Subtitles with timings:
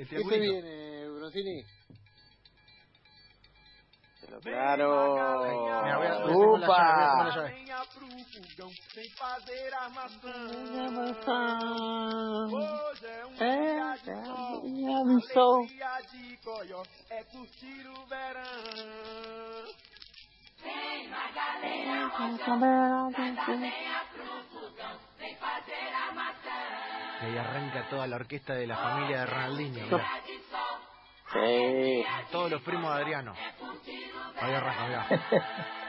[0.00, 0.52] El ¿Qué se triangulito.
[0.62, 1.62] viene, Broncini?
[4.22, 4.88] Pero claro.
[5.12, 7.50] Mira, voy a- voy a hacer con la llave, voy a hacer con la llave.
[7.52, 10.32] Lenha pro fogão sem fazer armação.
[12.48, 13.92] Hoje é um dia
[15.04, 19.50] de sol, alegria de coió, é curtir o verão.
[27.22, 29.84] Y ahí arranca toda la orquesta de la familia de Ronaldinho.
[29.84, 30.06] mirá.
[31.32, 32.04] Sí.
[32.32, 33.34] Todos los primos de Adriano.
[34.40, 35.06] Ahí arranca, mirá.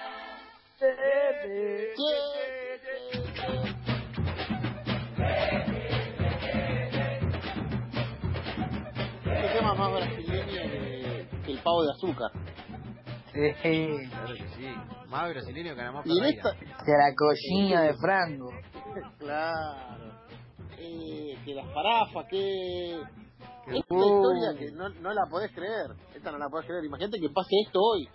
[9.25, 12.31] Este tema más brasileño que, que el pavo de azúcar.
[13.33, 14.75] Sí, Claro que sí.
[15.07, 16.51] Más brasileño que Anamá Y en esta...
[16.51, 18.51] de la cochina de Franco.
[19.19, 20.00] Claro.
[21.51, 23.01] Que las parafas, que...
[23.65, 23.99] Qué Esta Uh.
[23.99, 25.91] historia que no, no la podés creer.
[26.15, 26.85] Esta no la podés creer.
[26.85, 28.07] Imagínate que pase esto hoy.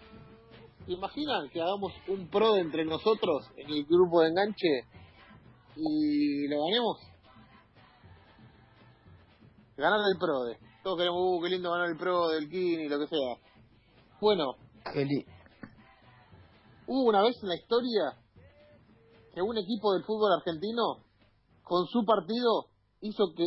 [0.87, 4.81] ¿Te imaginan que hagamos un pro de entre nosotros en el grupo de enganche
[5.77, 6.99] y lo ganemos?
[9.77, 10.57] Ganar el pro de.
[10.83, 13.37] Todos queremos, uh, qué lindo ganar el pro del Kini, lo que sea.
[14.19, 14.55] Bueno,
[16.87, 18.17] Hubo una vez en la historia
[19.35, 21.05] que un equipo del fútbol argentino
[21.65, 22.69] con su partido
[23.01, 23.45] hizo que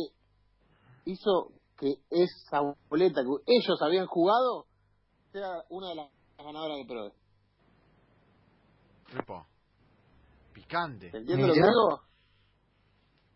[1.04, 4.66] hizo que esa boleta que ellos habían jugado
[5.32, 7.12] sea una de las ganadoras del PRODE.
[9.18, 9.46] Epa.
[10.52, 11.10] Picante.
[11.10, 12.00] ¿Se entiende lo que digo?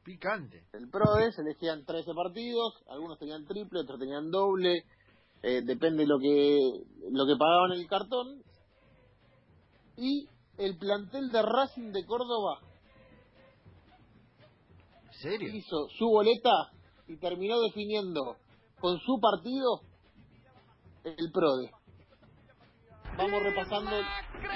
[0.04, 0.66] Picante.
[0.72, 4.84] El PRODE se elegían 13 partidos, algunos tenían triple, otros tenían doble,
[5.42, 6.58] eh, depende lo que
[7.10, 8.42] lo que pagaban el cartón.
[9.96, 12.73] Y el plantel de Racing de Córdoba ¿En
[15.25, 15.48] serio?
[15.55, 16.70] hizo su boleta
[17.08, 18.36] y terminó definiendo
[18.80, 19.81] con su partido
[21.05, 21.70] el PRODE.
[23.16, 23.91] Vamos repasando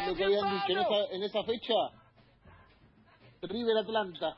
[0.07, 1.75] lo que habían dicho en esa, en esa fecha.
[3.43, 4.37] River Atlanta.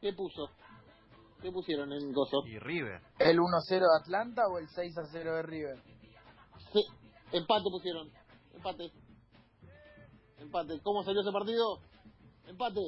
[0.00, 0.50] ¿Qué puso?
[1.40, 2.46] ¿Qué pusieron en Gozo?
[2.46, 3.00] Y River.
[3.18, 5.82] ¿El 1-0 de Atlanta o el 6-0 de River?
[6.72, 6.84] Sí,
[7.32, 8.10] empate pusieron.
[8.54, 8.92] Empate.
[10.38, 10.80] Empate.
[10.82, 11.78] ¿Cómo salió ese partido?
[12.46, 12.80] Empate.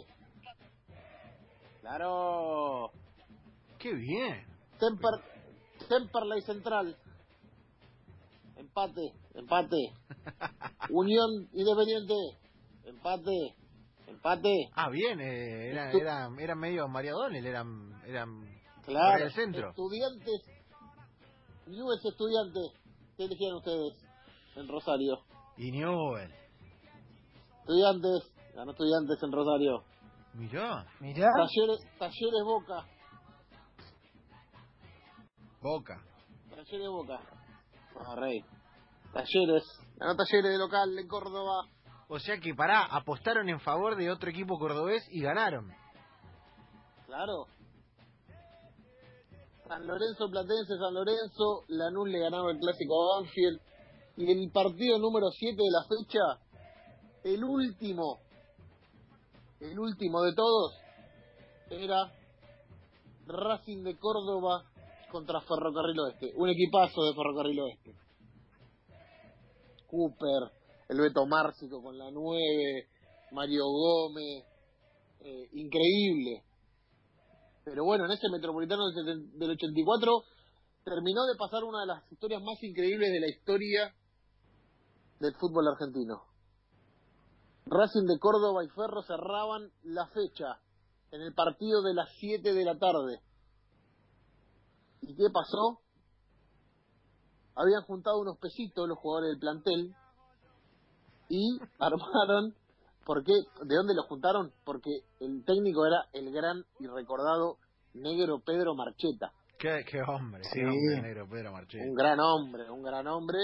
[1.81, 2.91] Claro.
[3.79, 4.47] ¡Qué bien!
[4.79, 5.11] Temper,
[5.89, 6.97] Temperley Central.
[8.57, 9.93] Empate, empate.
[10.91, 12.15] Unión Independiente.
[12.85, 13.55] Empate,
[14.07, 14.71] empate.
[14.75, 15.21] Ah, bien.
[15.21, 17.45] Eh, era, era, era medio Mariadonel.
[17.47, 19.19] Eran, eran Claro.
[19.19, 19.71] Por el centro.
[19.71, 20.43] Estudiantes.
[21.67, 22.73] Newell's Estudiantes.
[23.17, 23.93] ¿Qué eligieron ustedes
[24.57, 25.19] en Rosario?
[25.59, 26.33] Y Newell.
[27.61, 28.33] Estudiantes.
[28.55, 29.85] Ganó Estudiantes en Rosario.
[30.39, 30.87] Mirá.
[31.01, 31.33] Mirá.
[31.35, 32.87] Talleres, Talleres Boca.
[35.61, 36.01] Boca.
[36.49, 37.21] Talleres Boca.
[37.97, 38.45] Ah, rey.
[39.13, 39.65] Talleres.
[39.97, 41.65] Ganó Talleres de local en Córdoba.
[42.09, 45.73] O sea que, pará, apostaron en favor de otro equipo cordobés y ganaron.
[47.07, 47.47] Claro.
[49.67, 53.61] San Lorenzo Platense, San Lorenzo, Lanús le ganaron el clásico a Banfield.
[54.17, 56.21] Y el partido número 7 de la fecha,
[57.25, 58.21] el último,
[59.61, 60.75] el último de todos,
[61.71, 62.13] era
[63.27, 64.65] Racing de Córdoba
[65.11, 66.33] contra Ferrocarril Oeste.
[66.37, 67.95] Un equipazo de Ferrocarril Oeste.
[69.87, 70.53] Cooper,
[70.89, 72.89] el Beto Márcico con la 9,
[73.33, 74.45] Mario Gómez,
[75.21, 76.43] eh, increíble.
[77.65, 80.23] Pero bueno, en ese Metropolitano del, seten- del 84
[80.85, 83.95] terminó de pasar una de las historias más increíbles de la historia
[85.21, 86.23] del fútbol argentino.
[87.71, 90.59] Racing de Córdoba y Ferro cerraban la fecha
[91.11, 93.21] en el partido de las 7 de la tarde.
[95.03, 95.81] ¿Y qué pasó?
[97.55, 99.95] Habían juntado unos pesitos los jugadores del plantel
[101.29, 102.55] y armaron
[103.05, 103.33] ¿Por qué?
[103.65, 104.53] ¿De dónde lo juntaron?
[104.67, 104.91] Porque
[105.21, 107.57] el técnico era el gran y recordado
[107.95, 109.33] negro Pedro Marcheta.
[109.59, 110.61] Qué, qué hombre, Sí.
[110.61, 111.81] qué hombre negro Pedro Marchés.
[111.89, 113.39] Un gran hombre, un gran hombre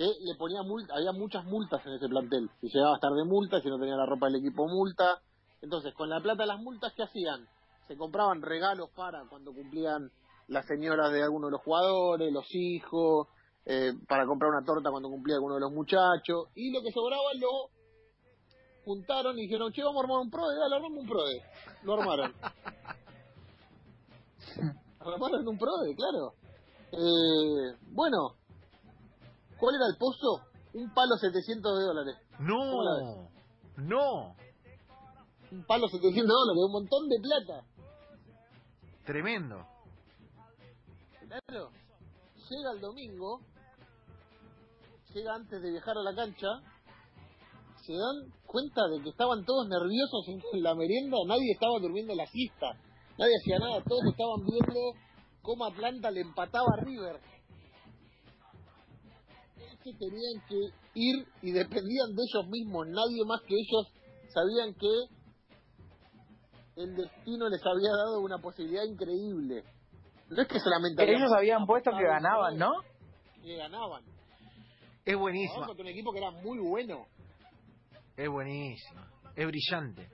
[0.00, 2.48] que le ponía multa, había muchas multas en ese plantel.
[2.62, 5.20] Si llegaba a estar de multa, si no tenía la ropa del equipo multa.
[5.60, 7.46] Entonces, con la plata de las multas, ¿qué hacían?
[7.86, 10.10] Se compraban regalos para cuando cumplían
[10.48, 13.28] las señoras de alguno de los jugadores, los hijos,
[13.66, 16.48] eh, para comprar una torta cuando cumplía alguno de los muchachos.
[16.54, 17.68] Y lo que sobraba lo
[18.86, 21.42] juntaron y dijeron, che, vamos a armar un PRODE, dale, armamos un PRODE.
[21.82, 22.34] Lo armaron.
[25.00, 26.32] armaron un PRODE, claro.
[26.90, 28.39] Eh, bueno,
[29.60, 30.40] ¿cuál era el pozo?
[30.72, 32.16] Un palo 700 de dólares.
[32.38, 33.30] ¿Cómo la No,
[33.76, 34.36] no,
[35.52, 37.66] Un palo 700 dólares, un montón de plata.
[39.04, 39.66] tremendo.
[41.28, 41.70] Claro.
[42.48, 43.40] Llega el domingo,
[45.14, 46.48] llega antes de viajar a la cancha,
[47.82, 52.26] se dan cuenta de que estaban todos nerviosos en la merienda, nadie estaba durmiendo la
[52.26, 52.72] siesta,
[53.18, 54.80] nadie hacía nada, todos estaban viendo
[55.42, 57.20] cómo Atlanta le empataba a River.
[59.82, 60.56] Que tenían que
[60.94, 63.92] ir y dependían de ellos mismos, nadie más que ellos
[64.32, 69.64] sabían que el destino les había dado una posibilidad increíble.
[70.28, 72.70] No es que solamente Ellos habían puesto que ganaban, ¿no?
[73.42, 74.04] Que ganaban.
[75.04, 77.06] Es buenísima, Contra un equipo que era muy bueno.
[78.16, 80.08] es buenísima, es brillante.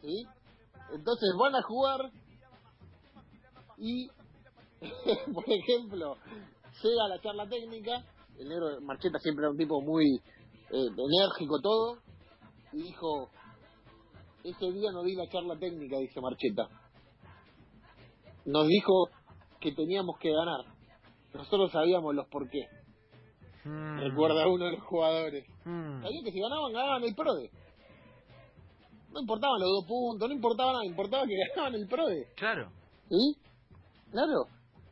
[0.00, 0.26] ¿sí?
[0.92, 2.00] Entonces van a jugar
[3.78, 4.08] y,
[5.34, 6.16] por ejemplo,
[6.82, 8.04] llega la charla técnica,
[8.38, 10.04] el negro Marcheta siempre era un tipo muy
[10.70, 11.98] eh, enérgico todo,
[12.72, 13.30] y dijo,
[14.42, 16.68] ese día no di la charla técnica, dice Marcheta.
[18.46, 19.08] Nos dijo
[19.60, 20.60] que teníamos que ganar.
[21.32, 22.66] Nosotros sabíamos los por qué.
[23.64, 24.00] Mm.
[24.00, 25.46] Recuerda uno de los jugadores.
[25.64, 26.02] Mm.
[26.02, 27.50] Sabían que si ganaban, ganaban el PRODE.
[29.12, 32.28] No importaban los dos puntos, no importaba nada, importaba que ganaban el PRODE.
[32.36, 32.70] Claro.
[33.08, 33.38] ¿Sí?
[34.10, 34.46] Claro.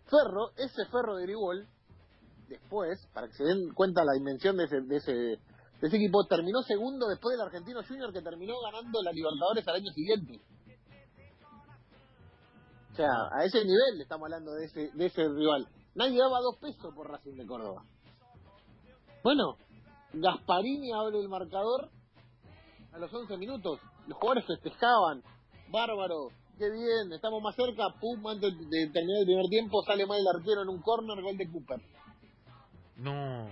[0.05, 1.67] Ferro, ese Ferro de Grigol,
[2.49, 5.39] después, para que se den cuenta la dimensión de ese, de ese, de
[5.81, 9.93] ese equipo, terminó segundo después del Argentino Junior que terminó ganando la Libertadores al año
[9.93, 10.41] siguiente.
[12.93, 15.67] O sea, a ese nivel estamos hablando de ese, de ese rival.
[15.94, 17.85] Nadie daba dos pesos por Racing de Córdoba.
[19.23, 19.56] Bueno,
[20.12, 21.89] Gasparini abre el marcador
[22.93, 23.81] a los 11 minutos.
[24.06, 25.23] Los jugadores festejaban.
[25.71, 26.29] Bárbaro,
[26.59, 27.85] qué bien, estamos más cerca.
[27.99, 31.37] Pum, antes de terminar el primer tiempo sale mal el arquero en un córner, gol
[31.37, 31.81] de Cooper.
[32.97, 33.49] No.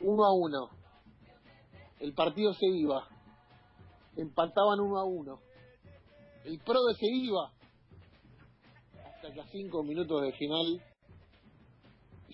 [0.00, 0.70] Uno a uno.
[2.00, 3.08] El partido se iba.
[4.16, 5.40] Empataban uno a uno.
[6.44, 7.50] El PRODE se iba.
[9.04, 10.82] Hasta que a cinco minutos de final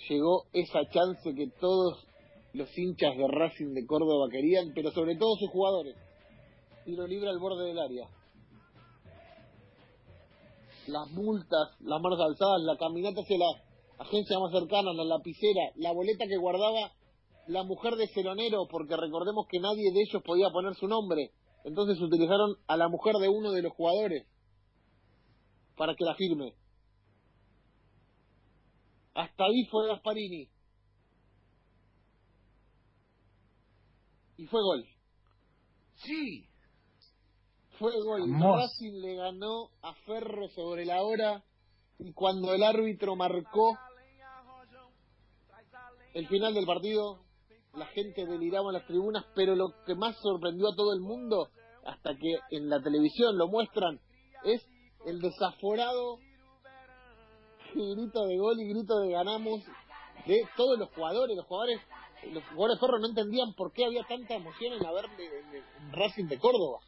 [0.08, 2.04] llegó esa chance que todos
[2.52, 5.96] los hinchas de Racing de Córdoba querían, pero sobre todo sus jugadores.
[6.84, 8.08] Tiro libre al borde del área.
[10.88, 13.69] Las multas, las manos alzadas, la caminata hacia la
[14.00, 16.92] agencia más cercana, la lapicera, la boleta que guardaba
[17.46, 21.32] la mujer de Celonero, porque recordemos que nadie de ellos podía poner su nombre.
[21.64, 24.26] Entonces utilizaron a la mujer de uno de los jugadores
[25.76, 26.54] para que la firme.
[29.14, 30.48] Hasta ahí fue Gasparini.
[34.38, 34.86] Y fue gol.
[35.96, 36.46] Sí.
[37.78, 38.22] Fue gol.
[38.40, 41.44] Racing le ganó a Ferro sobre la hora
[41.98, 43.76] y cuando el árbitro marcó
[46.14, 47.20] el final del partido,
[47.74, 51.48] la gente deliraba en las tribunas, pero lo que más sorprendió a todo el mundo,
[51.84, 54.00] hasta que en la televisión lo muestran,
[54.44, 54.66] es
[55.06, 56.18] el desaforado
[57.74, 59.60] grito de gol y grito de ganamos
[60.26, 61.36] de todos los jugadores.
[61.36, 61.80] Los jugadores
[62.32, 66.38] los jugadores de no entendían por qué había tanta emoción en haber en- Racing de
[66.38, 66.80] Córdoba.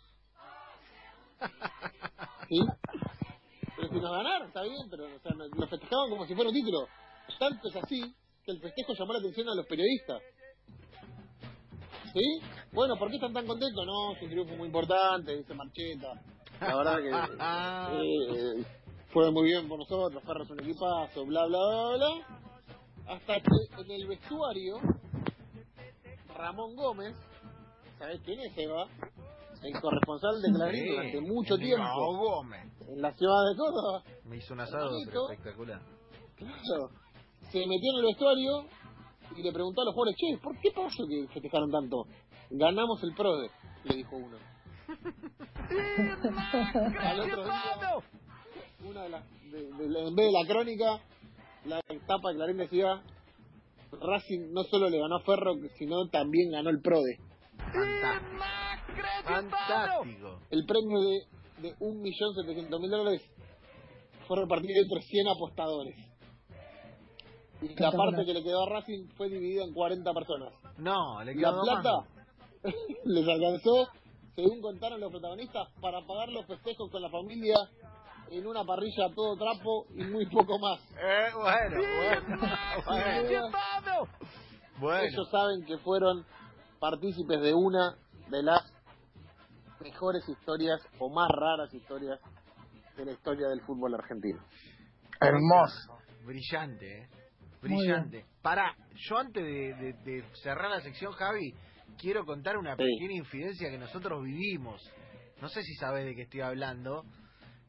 [2.49, 2.61] ¿Sí?
[3.77, 6.55] Pero si nos ganaron, está bien, pero o sea, nos- festejaban como si fuera un
[6.55, 6.87] título.
[7.39, 10.21] Tanto es así que el festejo llamó la atención a los periodistas.
[12.13, 12.41] ¿Sí?
[12.73, 13.87] Bueno, ¿por qué están tan contentos?
[13.87, 16.13] No, es un triunfo muy importante, dice Marcheta.
[16.61, 18.65] La verdad que eh,
[19.13, 23.15] fue muy bien por nosotros, Ferro es un equipazo, bla, bla, bla, bla.
[23.15, 24.77] Hasta que en el vestuario,
[26.37, 27.15] Ramón Gómez,
[27.99, 28.87] ¿sabés quién es Eva?
[29.63, 32.67] El corresponsal de Clarín Sí, durante mucho tiempo Gómez.
[32.89, 34.03] en la ciudad de Córdoba.
[34.25, 35.81] Me hizo un asado espectacular.
[36.37, 37.02] Claro.
[37.53, 38.65] Se metió en el vestuario
[39.37, 42.07] y le preguntó a los jugadores, che, ¿por qué pasó que festejaron tanto?
[42.51, 43.51] Ganamos el PRODE,
[43.85, 44.37] le dijo uno.
[47.01, 47.79] Al otro día,
[48.89, 49.69] una de las, de-
[50.09, 51.01] en vez de la crónica,
[51.67, 53.03] la etapa de Clarín decía,
[54.01, 57.19] Racing no solo le ganó a Ferro, sino también ganó el PRODE.
[57.59, 59.03] Fantástico.
[59.25, 60.41] Fantástico.
[60.51, 61.27] El premio de,
[61.69, 63.23] de 1.700.000 dólares
[64.27, 65.97] fue repartido entre 100 apostadores.
[67.63, 70.53] Y la parte que le quedó a Racing fue dividida en 40 personas.
[70.79, 72.09] No, le La quedó plata más.
[73.05, 73.89] les alcanzó,
[74.35, 77.55] según contaron los protagonistas, para pagar los festejos con la familia
[78.31, 80.81] en una parrilla a todo trapo y muy poco más.
[81.03, 81.77] Eh, bueno,
[82.07, 82.41] bueno.
[82.87, 84.09] bueno.
[84.79, 85.03] Bueno.
[85.03, 86.25] Ellos saben que fueron
[86.81, 87.97] partícipes de una
[88.29, 88.73] de las
[89.81, 92.19] mejores historias o más raras historias
[92.97, 94.41] de la historia del fútbol argentino.
[95.21, 95.99] Hermoso.
[96.25, 97.09] Brillante, ¿eh?
[97.63, 98.25] Brillante.
[98.43, 98.75] Pará,
[99.09, 101.55] yo antes de, de- de cerrar la sección, Javi,
[101.99, 102.83] quiero contar una Sí.
[102.83, 104.83] pequeña infidencia que nosotros vivimos.
[105.41, 107.05] No sé si sabes de qué estoy hablando,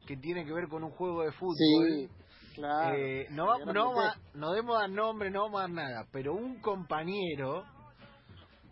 [0.06, 1.88] que tiene que ver con un juego de fútbol.
[1.88, 2.08] Sí,
[2.54, 2.96] Claro.
[2.96, 3.96] Eh, no, va- Grande no, T.
[3.98, 7.64] va- no debemos dar nombre, no vamos a dar nada, pero un compañero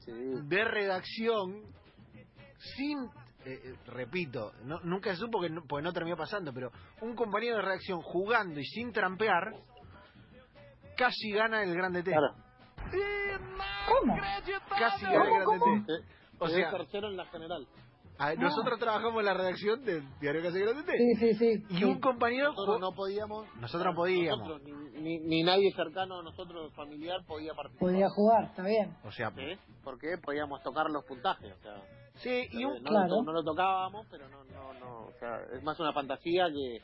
[0.05, 0.13] Sí.
[0.13, 1.63] de redacción,
[2.77, 2.99] sin,
[3.45, 7.17] eh, eh, repito, no- nunca se supo que no, porque no terminó pasando, pero un
[7.17, 9.53] compañero de redacción jugando y sin trampear,
[11.03, 12.11] casi gana el Grande T.
[12.11, 12.35] Claro.
[13.89, 14.17] ¿Cómo?
[14.79, 15.93] Casi gana el ¿Cómo, Grande T.
[15.95, 16.05] Eh,
[16.39, 17.67] O sea, tercero en la general.
[18.19, 20.93] a- nosotros trabajamos en la redacción del diario Casi Grande T.
[20.97, 21.65] Sí, sí, sí.
[21.71, 21.85] Y sí.
[21.85, 23.47] un compañero Nosotros no podíamos.
[23.57, 24.39] Nosotros no podíamos.
[24.49, 24.63] nosotros,
[24.95, 27.89] ni, ni, ni nadie cercano a nosotros, familiar, podía participar.
[27.89, 28.97] Podía jugar, está bien.
[29.05, 29.59] O sea, ¿Sí?
[29.83, 31.53] Porque podíamos tocar los puntajes.
[31.53, 31.83] O sea,
[32.17, 33.23] sí, y un, no, Claro.
[33.23, 35.07] no lo tocábamos, pero no, no, no.
[35.07, 36.79] O sea, es más una fantasía que.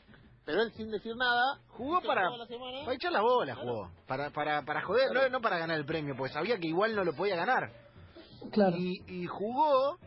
[0.49, 1.59] Pero él sin decir nada.
[1.67, 2.79] Jugó para- toda la semana.
[2.83, 3.91] Para echar la bola jugó.
[4.07, 7.03] Para, para, para joder, no, no para ganar el premio, porque sabía que igual no
[7.03, 7.71] lo podía ganar.
[8.51, 8.75] Claro.
[8.75, 9.99] Y, y jugó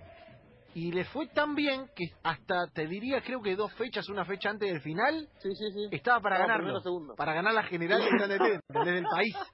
[0.74, 4.50] y le fue tan bien que hasta, te diría, creo que dos fechas, una fecha
[4.50, 5.88] antes del final, Sí, sí, sí.
[5.92, 6.44] estaba para
[6.82, 7.14] segundo.
[7.14, 8.60] Para ganar la general ¿entendés?
[8.84, 9.36] del país.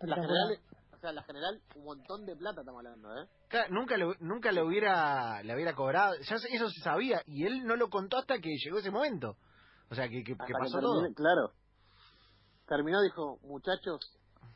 [0.00, 0.58] La general,
[0.92, 3.26] o sea, la general, un montón de plata estamos hablando, ¿eh?
[3.48, 6.14] Claro, nunca lo, nunca lo hubiera, le hubiera cobrado.
[6.28, 7.22] Ya se- eso se sabía.
[7.26, 9.36] Y él no lo contó hasta que llegó ese momento.
[9.90, 11.14] O sea, que, que, pasó terminé- todo.
[11.14, 11.52] Claro.
[12.66, 14.00] Terminó, dijo, muchachos,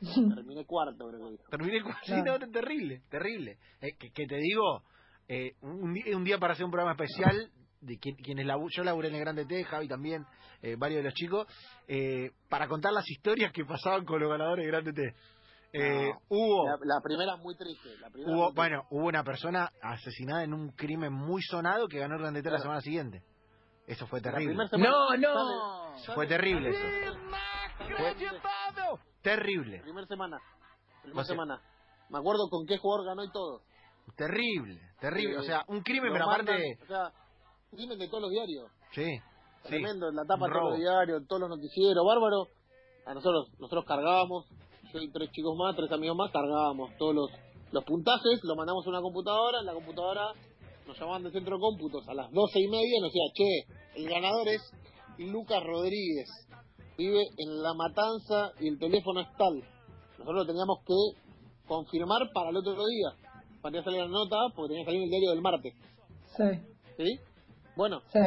[0.35, 1.43] terminé cuarto, creo que dijo.
[1.49, 1.93] Terminé con...
[2.03, 3.57] Sí, no, terrible, terrible.
[3.81, 4.83] Eh, que, que te digo,
[5.27, 9.09] eh, un, un día para hacer un programa especial de quien- quienes labu- yo laburé
[9.09, 10.25] en el Grande T, Javi también,
[10.61, 11.47] eh, varios de los chicos,
[11.87, 15.15] eh, para contar las historias que pasaban con los ganadores de Grande T.
[15.71, 16.19] Eh, No.
[16.29, 17.89] Hubo, La, la primera es muy triste.
[18.01, 18.59] La primera hubo, es muy triste.
[18.59, 22.49] bueno, hubo una persona asesinada en un crimen muy sonado que ganó el Grande T
[22.49, 23.21] la semana siguiente.
[23.89, 24.53] Eso fue terrible.
[24.69, 26.13] semana No, sale- no.
[26.15, 26.79] Fue terrible eso.
[27.97, 30.37] Fue La terrible, primera semana.
[31.01, 31.61] Primera O sea- semana.
[32.09, 33.61] Me acuerdo con qué jugador ganó y todo.
[34.15, 35.37] terrible, terrible.
[35.37, 36.77] O sea, un crimen, pero mandan, aparte...
[36.83, 37.11] O sea,
[37.71, 38.71] crimen de todos los diarios.
[38.91, 39.69] Sí, sí.
[39.69, 42.47] Tremendo, en la tapa de todos los diarios, todos los noticieros, bárbaro.
[43.05, 44.45] A nosotros, nosotros cargábamos,
[44.93, 47.31] yo y tres chicos más, tres amigos más, cargábamos todos los,
[47.71, 50.33] los puntajes, lo mandamos a una computadora, en la computadora
[50.87, 53.78] nos llamaban del centro de cómputos a las doce y media y nos decía, che,
[53.99, 54.61] el ganador es
[55.17, 56.29] Lucas Rodríguez,
[56.97, 59.61] vive en La Matanza y el teléfono es tal.
[60.17, 60.93] Nosotros lo teníamos que
[61.67, 63.09] confirmar para el otro día,
[63.61, 65.73] para salir la nota, porque tenía que salir en el diario del martes,
[66.37, 66.43] Sí,
[66.97, 67.19] ¿sí?
[67.75, 68.19] Bueno, sí.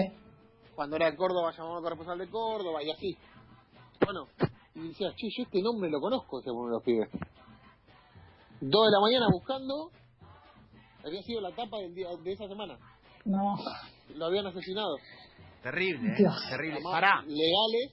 [0.74, 3.16] cuando era de Córdoba llamaba al corresponsal de Córdoba y así.
[4.04, 4.26] Bueno,
[4.74, 7.08] y decía, che, yo este nombre lo conozco, se ponen los pibes.
[8.60, 9.90] Dos de la mañana buscando,
[11.04, 12.78] había sido la tapa del día, de esa semana.
[13.24, 13.56] No.
[14.16, 14.96] Lo habían asesinado.
[15.62, 16.14] Terrible, ¿eh?
[16.18, 16.34] Dios.
[16.50, 16.74] Terrible.
[16.76, 17.22] Además, Pará.
[17.26, 17.92] Legales,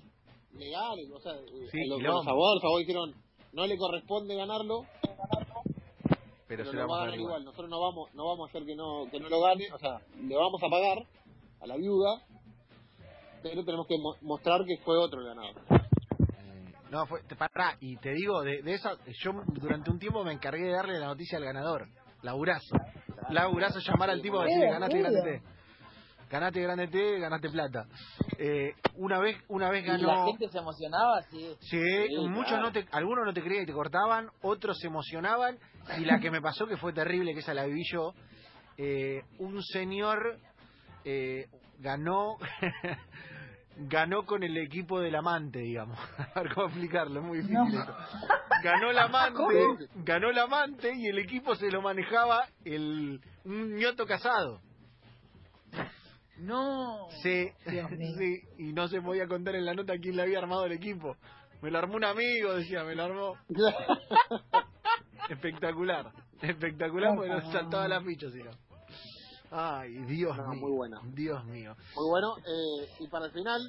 [0.54, 3.14] legales, o sea, eh, Sí, los, los abogados, abogados dijeron,
[3.54, 4.86] no le corresponde ganarlo,
[6.48, 7.30] Pero pero se lo va a a ganar igual.
[7.42, 7.46] igual.
[7.46, 10.00] Nosotros no vamos, no vamos a hacer que no, que no lo gane, o sea,
[10.22, 10.98] le vamos a pagar
[11.62, 12.22] a la viuda,
[13.44, 15.56] pero tenemos que mo- mostrar que fue otro el ganador.
[15.70, 20.24] Eh, No, fue, te- pará, y te digo, de, de esa, yo durante un tiempo
[20.24, 21.88] me encargué de darle la noticia al ganador,
[22.24, 22.76] laburazo.
[23.30, 25.04] Laburazo llamar al tipo y decirle, ganaste.
[25.04, 25.42] T.
[26.30, 27.86] Ganaste grande T, ganaste plata.
[28.38, 30.26] Eh, una vez, una vez Y la ganó.
[30.28, 31.56] gente se emocionaba, sí.
[31.62, 32.64] Sí, Sí, muchos claro.
[32.68, 35.58] no te, algunos no te creían y te cortaban, otros se emocionaban,
[35.98, 38.14] y la que me pasó que fue terrible, que esa la viví yo,
[38.78, 40.38] eh, un señor
[41.04, 41.48] eh,
[41.80, 42.38] ganó
[43.78, 45.98] ganó con el equipo del amante, digamos.
[46.36, 47.68] A ver cómo explicarlo, es muy difícil No.
[47.80, 47.96] esto.
[48.64, 49.42] Ganó el amante,
[50.04, 54.62] ganó el amante y el equipo se lo manejaba el un ñoto casado.
[56.40, 57.08] No.
[57.24, 60.72] Sí, sí, y no se podía contar en la nota quién le había armado el
[60.74, 61.16] equipo.
[61.62, 63.34] Me lo armó un amigo, decía, me lo armó.
[65.30, 68.52] Espectacular, espectacular porque nos saltaba la ficha, si no.
[69.52, 70.62] Ay, Dios No, mío.
[70.62, 71.02] muy buena.
[71.14, 71.76] Dios mío.
[71.96, 72.38] Muy bueno.
[72.38, 73.62] Eh, y para el final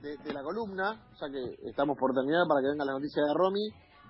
[0.00, 3.34] de, de la columna, ya que estamos por terminar para que venga la noticia de
[3.34, 3.68] Romy,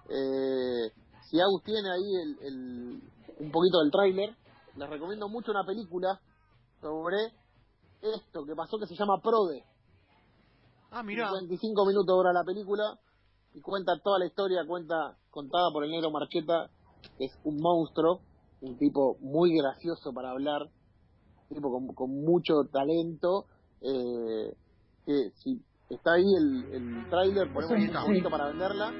[0.09, 0.91] eh,
[1.31, 3.03] si Agus tiene ahí el, el-
[3.39, 4.35] un poquito del tráiler,
[4.77, 6.21] les recomiendo mucho una película
[6.81, 7.17] sobre
[8.05, 9.65] esto que pasó que se llama Prode.
[10.91, 11.31] Ah, mirá.
[11.33, 12.99] 25 minutos dura la película
[13.55, 16.71] y cuenta toda la historia, cuenta contada por el negro Marcheta,
[17.19, 18.21] que es un monstruo,
[18.61, 20.63] un tipo muy gracioso para hablar,
[21.51, 23.47] un tipo con, con mucho talento,
[23.81, 24.55] eh,
[25.07, 28.07] que si está ahí el, el tráiler, ponemos Sí, un sí.
[28.07, 28.91] poquito para venderla.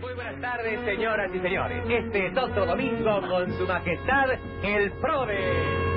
[0.00, 1.84] Muy buenas tardes, señoras y señores.
[1.90, 4.30] Este es otro domingo con su majestad,
[4.62, 5.87] el PRODE.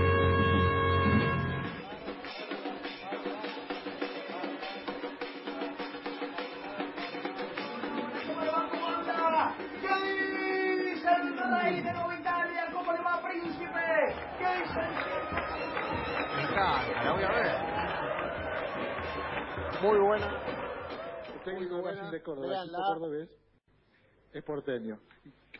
[20.12, 20.27] Buena.
[21.34, 23.30] El técnico Racing de Córdoba, cordobés,
[24.34, 25.00] es porteño.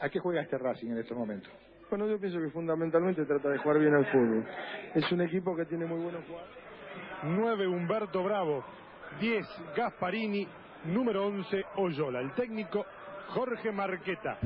[0.02, 1.50] ¿A qué juega este Racing en estos momentos?
[1.90, 4.46] Bueno, yo pienso que fundamentalmente trata de jugar bien al fútbol.
[4.94, 6.54] Es un equipo que tiene muy buenos jugadores.
[7.24, 8.66] 9 Humberto Bravo,
[9.22, 10.46] 10 Gasparini,
[10.84, 12.20] número 11 Oyola.
[12.20, 12.86] El técnico
[13.30, 14.38] Jorge Marqueta.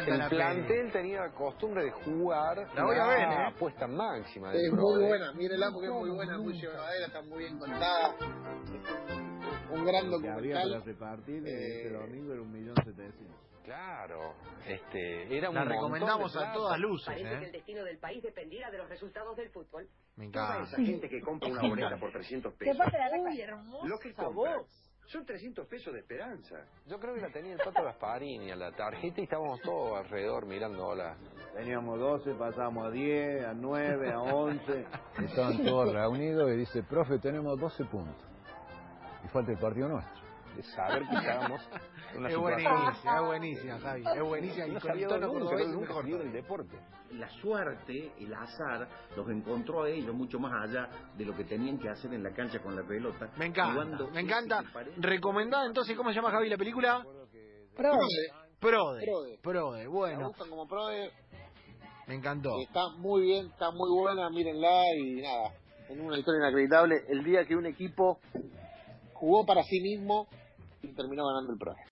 [0.00, 0.28] La El peli.
[0.42, 3.44] plantel tenía costumbre de jugar La voy a ver, ¿eh?
[3.48, 4.52] apuesta máxima.
[4.52, 5.08] Es muy ¿eh?
[5.08, 8.14] buena, mírenla porque es muy buena, muy llevadera, está muy bien contada.
[9.70, 10.82] Un gran que había para documental.
[10.84, 13.40] repartir Eh, este domingo era un millón setecientos.
[13.64, 14.34] Claro,
[14.66, 17.46] este, era un La recomendamos de a todas luces, Parece que ¿eh?
[17.46, 19.88] el destino del país dependiera de los resultados del fútbol.
[20.16, 20.68] Me Toda encanta.
[20.68, 22.78] esa gente que compra una boleta por 300 Que pesos.
[22.78, 24.52] aparte la Uy, raja- hermosa Lo que compra.
[25.06, 26.64] Son 300 pesos de esperanza.
[26.86, 30.46] Yo creo que la tenía el Pato Gasparini a la tarjeta y estábamos todos alrededor
[30.46, 31.16] mirándola.
[31.54, 34.86] Teníamos 12, pasamos a 10, a 9, a 11.
[35.24, 38.26] Estaban todos reunidos y dice, profe, tenemos 12 puntos.
[39.24, 40.23] Y falta el partido nuestro.
[40.56, 41.60] De saber que estábamos
[42.12, 42.40] en una Es situación...
[42.42, 44.04] buenísima, es buenísima, Javi.
[44.16, 44.66] Es buenísima.
[44.66, 46.78] Y No con el tono nunca, cordobés nunca del deporte.
[47.12, 51.78] La suerte, el azar, los encontró a ellos mucho más allá de lo que tenían
[51.78, 53.30] que hacer en la cancha con la pelota.
[53.36, 54.62] Me encanta, me encanta.
[54.98, 57.04] Recomendada entonces, ¿cómo se llama Javi la película?
[57.76, 57.98] Prode.
[58.60, 59.04] Prode.
[59.04, 59.38] Prode.
[59.42, 61.10] Prode, Me bueno, gustan como prode,
[62.06, 62.58] me encantó.
[62.60, 65.52] está muy bien, está muy buena, mírenla y nada.
[65.88, 68.18] En una historia inacreditable, el día que un equipo
[69.12, 70.43] jugó para sí mismo y
[70.92, 71.74] terminó ganando el pro.